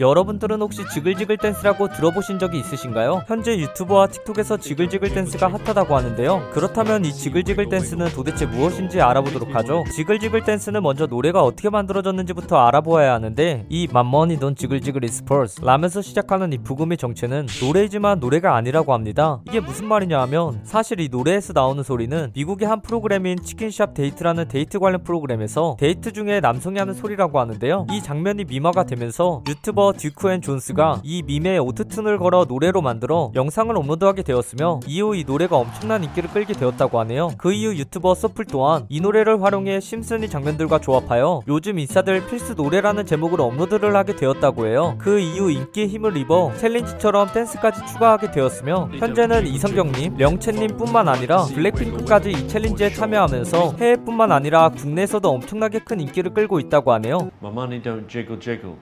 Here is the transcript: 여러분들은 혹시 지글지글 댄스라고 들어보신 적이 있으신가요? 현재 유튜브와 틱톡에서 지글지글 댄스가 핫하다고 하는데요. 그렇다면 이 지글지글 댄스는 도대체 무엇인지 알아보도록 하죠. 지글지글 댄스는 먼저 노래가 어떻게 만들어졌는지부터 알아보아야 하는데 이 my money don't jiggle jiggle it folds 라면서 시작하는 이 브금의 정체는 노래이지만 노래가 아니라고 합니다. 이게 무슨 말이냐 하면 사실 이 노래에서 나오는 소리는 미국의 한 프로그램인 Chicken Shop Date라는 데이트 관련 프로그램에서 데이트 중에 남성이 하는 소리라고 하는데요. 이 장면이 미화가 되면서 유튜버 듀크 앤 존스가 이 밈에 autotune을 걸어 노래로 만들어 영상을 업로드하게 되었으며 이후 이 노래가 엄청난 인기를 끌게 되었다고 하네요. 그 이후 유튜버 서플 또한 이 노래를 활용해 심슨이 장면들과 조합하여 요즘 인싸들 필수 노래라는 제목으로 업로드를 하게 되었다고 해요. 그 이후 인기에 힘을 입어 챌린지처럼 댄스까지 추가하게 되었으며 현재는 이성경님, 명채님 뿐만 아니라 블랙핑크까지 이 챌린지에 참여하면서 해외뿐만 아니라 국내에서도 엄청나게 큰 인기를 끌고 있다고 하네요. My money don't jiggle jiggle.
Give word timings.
여러분들은 0.00 0.62
혹시 0.62 0.82
지글지글 0.88 1.36
댄스라고 1.36 1.88
들어보신 1.88 2.38
적이 2.38 2.60
있으신가요? 2.60 3.24
현재 3.26 3.58
유튜브와 3.58 4.06
틱톡에서 4.06 4.56
지글지글 4.56 5.12
댄스가 5.12 5.48
핫하다고 5.52 5.94
하는데요. 5.94 6.48
그렇다면 6.52 7.04
이 7.04 7.12
지글지글 7.12 7.68
댄스는 7.68 8.08
도대체 8.14 8.46
무엇인지 8.46 9.02
알아보도록 9.02 9.54
하죠. 9.54 9.84
지글지글 9.94 10.44
댄스는 10.44 10.82
먼저 10.82 11.04
노래가 11.04 11.42
어떻게 11.42 11.68
만들어졌는지부터 11.68 12.56
알아보아야 12.56 13.12
하는데 13.12 13.66
이 13.68 13.88
my 13.92 14.06
money 14.06 14.40
don't 14.40 14.56
jiggle 14.56 14.80
jiggle 14.80 15.04
it 15.04 15.20
folds 15.20 15.60
라면서 15.62 16.00
시작하는 16.00 16.54
이 16.54 16.58
브금의 16.58 16.96
정체는 16.96 17.46
노래이지만 17.62 18.20
노래가 18.20 18.56
아니라고 18.56 18.94
합니다. 18.94 19.42
이게 19.48 19.60
무슨 19.60 19.86
말이냐 19.86 20.18
하면 20.22 20.60
사실 20.64 21.00
이 21.00 21.08
노래에서 21.10 21.52
나오는 21.52 21.82
소리는 21.82 22.30
미국의 22.34 22.66
한 22.66 22.80
프로그램인 22.80 23.42
Chicken 23.42 23.74
Shop 23.74 23.92
Date라는 23.92 24.48
데이트 24.48 24.78
관련 24.78 25.02
프로그램에서 25.04 25.76
데이트 25.78 26.12
중에 26.12 26.40
남성이 26.40 26.78
하는 26.78 26.94
소리라고 26.94 27.38
하는데요. 27.38 27.86
이 27.90 28.02
장면이 28.02 28.44
미화가 28.44 28.84
되면서 28.84 29.42
유튜버 29.46 29.89
듀크 29.92 30.30
앤 30.30 30.40
존스가 30.40 31.00
이 31.02 31.22
밈에 31.22 31.58
autotune을 31.58 32.18
걸어 32.18 32.44
노래로 32.48 32.82
만들어 32.82 33.30
영상을 33.34 33.76
업로드하게 33.76 34.22
되었으며 34.22 34.80
이후 34.86 35.16
이 35.16 35.24
노래가 35.24 35.56
엄청난 35.56 36.04
인기를 36.04 36.30
끌게 36.30 36.54
되었다고 36.54 37.00
하네요. 37.00 37.30
그 37.38 37.52
이후 37.52 37.74
유튜버 37.76 38.14
서플 38.14 38.46
또한 38.46 38.86
이 38.88 39.00
노래를 39.00 39.42
활용해 39.42 39.80
심슨이 39.80 40.28
장면들과 40.28 40.78
조합하여 40.80 41.42
요즘 41.48 41.78
인싸들 41.78 42.26
필수 42.26 42.54
노래라는 42.54 43.06
제목으로 43.06 43.44
업로드를 43.44 43.94
하게 43.96 44.16
되었다고 44.16 44.66
해요. 44.66 44.96
그 44.98 45.18
이후 45.18 45.50
인기에 45.50 45.86
힘을 45.86 46.16
입어 46.16 46.52
챌린지처럼 46.56 47.32
댄스까지 47.32 47.86
추가하게 47.86 48.30
되었으며 48.30 48.88
현재는 48.98 49.46
이성경님, 49.46 50.16
명채님 50.16 50.76
뿐만 50.76 51.08
아니라 51.08 51.44
블랙핑크까지 51.44 52.30
이 52.30 52.48
챌린지에 52.48 52.90
참여하면서 52.90 53.74
해외뿐만 53.78 54.32
아니라 54.32 54.68
국내에서도 54.70 55.28
엄청나게 55.28 55.80
큰 55.80 56.00
인기를 56.00 56.34
끌고 56.34 56.60
있다고 56.60 56.92
하네요. 56.92 57.30
My 57.42 57.52
money 57.52 57.82
don't 57.82 58.08
jiggle 58.08 58.38
jiggle. 58.38 58.76